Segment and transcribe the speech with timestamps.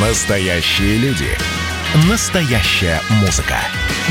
[0.00, 1.26] Настоящие люди.
[2.08, 3.56] Настоящая музыка.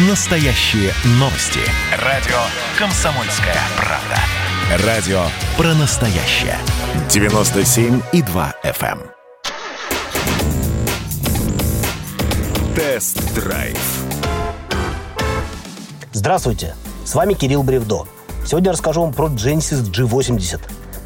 [0.10, 1.62] Настоящие новости.
[2.04, 2.36] Радио
[2.78, 4.86] «Комсомольская правда».
[4.86, 5.22] Радио
[5.56, 6.58] про настоящее.
[7.08, 9.00] 97,2 FM.
[9.00, 9.02] эм.
[12.76, 13.80] Тест-драйв.
[16.12, 16.76] Здравствуйте,
[17.06, 18.08] с вами Кирилл Бревдо.
[18.46, 20.60] Сегодня расскажу вам про Genesis G80.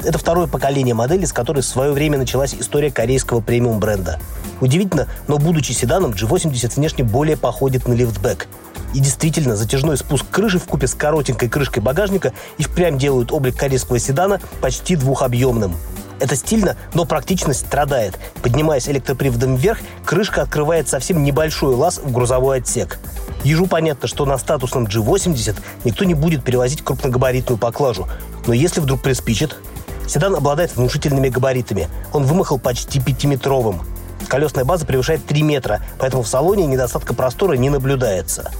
[0.04, 4.18] Это второе поколение модели, с которой в свое время началась история корейского премиум бренда.
[4.62, 8.46] Удивительно, но будучи седаном, G80 внешне более походит на лифтбэк.
[8.94, 13.56] И действительно, затяжной спуск крыши в купе с коротенькой крышкой багажника и впрямь делают облик
[13.56, 15.74] корейского седана почти двухобъемным.
[16.20, 18.16] Это стильно, но практичность страдает.
[18.40, 23.00] Поднимаясь электроприводом вверх, крышка открывает совсем небольшой лаз в грузовой отсек.
[23.42, 28.06] Ежу понятно, что на статусном G80 никто не будет перевозить крупногабаритную поклажу.
[28.46, 29.56] Но если вдруг приспичит...
[30.06, 31.88] Седан обладает внушительными габаритами.
[32.12, 33.82] Он вымахал почти пятиметровым.
[34.28, 38.50] Колесная база превышает 3 метра, поэтому в салоне недостатка простора не наблюдается.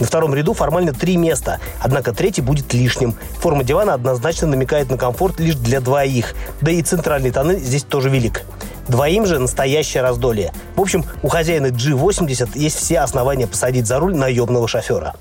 [0.00, 3.14] На втором ряду формально три места, однако третий будет лишним.
[3.38, 8.08] Форма дивана однозначно намекает на комфорт лишь для двоих, да и центральный тоннель здесь тоже
[8.08, 8.42] велик.
[8.88, 10.52] Двоим же настоящее раздолье.
[10.74, 15.14] В общем, у хозяина G80 есть все основания посадить за руль наемного шофера.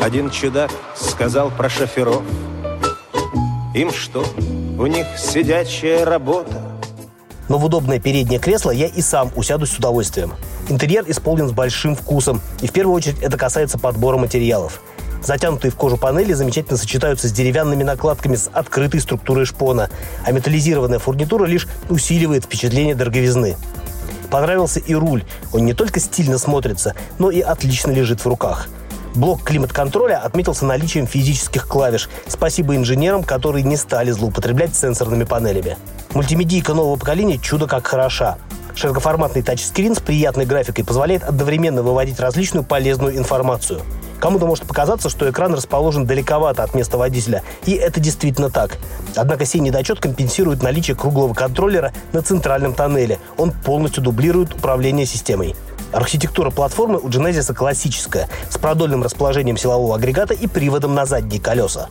[0.00, 2.22] Один чудак сказал про шоферов.
[3.74, 4.24] Им что?
[4.78, 6.65] У них сидячая работа.
[7.48, 10.34] Но в удобное переднее кресло я и сам усяду с удовольствием.
[10.68, 14.80] Интерьер исполнен с большим вкусом, и в первую очередь это касается подбора материалов.
[15.22, 19.90] Затянутые в кожу панели замечательно сочетаются с деревянными накладками с открытой структурой шпона,
[20.24, 23.56] а металлизированная фурнитура лишь усиливает впечатление дороговизны.
[24.30, 25.24] Понравился и руль.
[25.52, 28.68] Он не только стильно смотрится, но и отлично лежит в руках.
[29.14, 32.10] Блок климат-контроля отметился наличием физических клавиш.
[32.28, 35.78] Спасибо инженерам, которые не стали злоупотреблять сенсорными панелями.
[36.16, 38.38] Мультимедийка нового поколения чудо как хороша.
[38.74, 43.82] Широкоформатный тачскрин с приятной графикой позволяет одновременно выводить различную полезную информацию.
[44.18, 48.78] Кому-то может показаться, что экран расположен далековато от места водителя, и это действительно так.
[49.14, 53.18] Однако сей недочет компенсирует наличие круглого контроллера на центральном тоннеле.
[53.36, 55.54] Он полностью дублирует управление системой.
[55.92, 61.88] Архитектура платформы у Genesis классическая, с продольным расположением силового агрегата и приводом на задние колеса.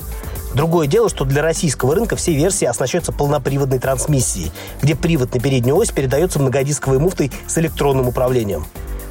[0.55, 5.75] Другое дело, что для российского рынка все версии оснащаются полноприводной трансмиссией, где привод на переднюю
[5.75, 8.65] ось передается многодисковой муфтой с электронным управлением.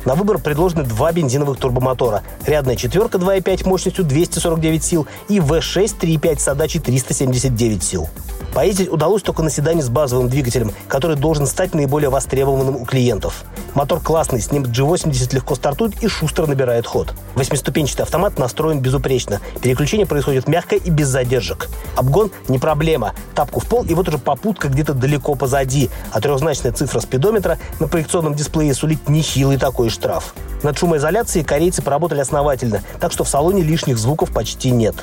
[0.06, 2.22] На выбор предложены два бензиновых турбомотора.
[2.46, 8.08] Рядная четверка 2.5 мощностью 249 сил и V6 3.5 с отдачей 379 сил.
[8.54, 13.44] Поездить удалось только на седане с базовым двигателем, который должен стать наиболее востребованным у клиентов.
[13.74, 17.12] Мотор классный, с ним G80 легко стартует и шустро набирает ход.
[17.34, 19.40] Восьмиступенчатый автомат настроен безупречно.
[19.60, 21.68] Переключение происходит мягко и без задержек.
[21.96, 23.12] Обгон не проблема.
[23.34, 25.90] Тапку в пол, и вот уже попутка где-то далеко позади.
[26.12, 30.32] А трехзначная цифра спидометра на проекционном дисплее сулит нехилый такой штраф.
[30.64, 34.94] Над шумоизоляцией корейцы поработали основательно, так что в салоне лишних звуков почти нет.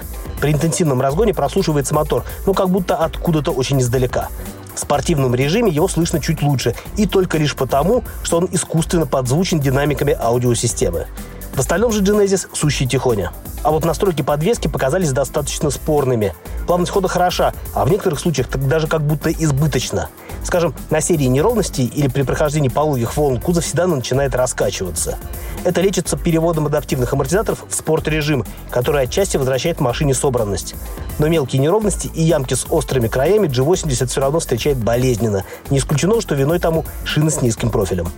[0.42, 4.30] При интенсивном разгоне прослушивается мотор, ну как будто откуда-то очень издалека.
[4.74, 9.60] В спортивном режиме его слышно чуть лучше, и только лишь потому, что он искусственно подзвучен
[9.60, 11.06] динамиками аудиосистемы.
[11.54, 13.32] В остальном же Genesis сущий тихоня.
[13.62, 16.34] А вот настройки подвески показались достаточно спорными.
[16.66, 20.10] Плавность хода хороша, а в некоторых случаях так даже как будто избыточно.
[20.44, 25.18] Скажем, на серии неровностей или при прохождении пологих волн кузов седана начинает раскачиваться.
[25.64, 30.76] Это лечится переводом адаптивных амортизаторов в спорт-режим, который отчасти возвращает машине собранность.
[31.20, 35.44] Но мелкие неровности и ямки с острыми краями G80 все равно встречает болезненно.
[35.70, 38.10] Не исключено, что виной тому шины с низким профилем.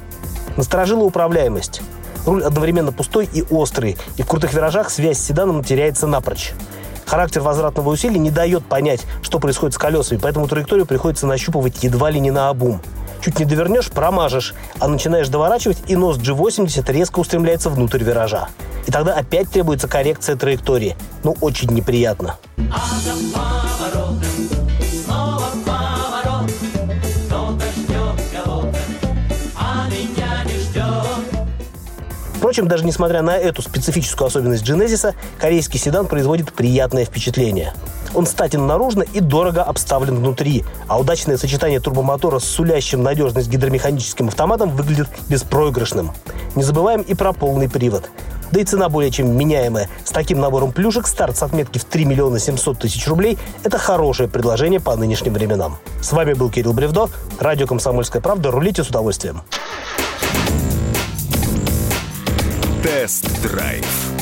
[0.55, 1.81] Насторожила управляемость.
[2.25, 6.53] Руль одновременно пустой и острый, и в крутых виражах связь с седаном теряется напрочь.
[7.13, 12.09] Характер возвратного усилия не дает понять, что происходит с колесами, поэтому траекторию приходится нащупывать едва
[12.09, 12.81] ли не на обум.
[13.23, 18.47] Чуть не довернешь, промажешь, а начинаешь доворачивать, и нос G80 резко устремляется внутрь виража.
[18.87, 20.97] И тогда опять требуется коррекция траектории.
[21.23, 22.37] Ну, очень неприятно.
[32.43, 37.73] Впрочем, даже несмотря на эту специфическую особенность Genesis, корейский седан производит приятное впечатление.
[38.13, 44.27] Он статен наружно и дорого обставлен внутри, а удачное сочетание турбомотора с сулящим надежность гидромеханическим
[44.27, 46.11] автоматом выглядит беспроигрышным.
[46.55, 48.09] Не забываем и про полный привод.
[48.51, 49.87] Да и цена более чем меняемая.
[50.03, 54.27] С таким набором плюшек старт с отметки в 3 миллиона 700 тысяч рублей– это хорошее
[54.27, 55.77] предложение по нынешним временам.
[56.01, 57.07] С вами был Кирилл Бревдо,
[57.39, 58.51] радио «Комсомольская правда».
[58.51, 59.43] Рулите с удовольствием.
[62.83, 64.12] Тест-драйв